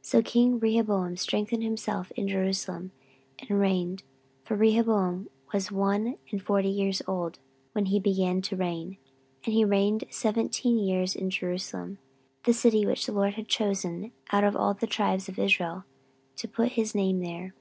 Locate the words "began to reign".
8.00-8.96